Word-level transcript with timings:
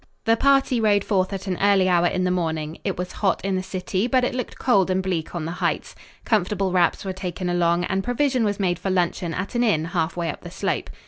The 0.25 0.35
party 0.35 0.81
rode 0.81 1.03
forth 1.03 1.31
at 1.31 1.45
an 1.45 1.59
early 1.61 1.87
hour 1.87 2.07
in 2.07 2.23
the 2.23 2.31
morning. 2.31 2.79
It 2.83 2.97
was 2.97 3.11
hot 3.11 3.39
in 3.45 3.55
the 3.55 3.61
city, 3.61 4.07
but 4.07 4.23
it 4.23 4.33
looked 4.33 4.57
cold 4.57 4.89
and 4.89 4.99
bleak 5.03 5.35
on 5.35 5.45
the 5.45 5.51
heights. 5.61 5.93
Comfortable 6.25 6.71
wraps 6.71 7.05
were 7.05 7.13
taken 7.13 7.51
along, 7.51 7.83
and 7.83 8.03
provision 8.03 8.43
was 8.43 8.59
made 8.59 8.79
for 8.79 8.89
luncheon 8.89 9.31
at 9.35 9.53
an 9.53 9.63
inn 9.63 9.85
half 9.85 10.17
way 10.17 10.31
up 10.31 10.41
the 10.41 10.49
slope. 10.49 10.89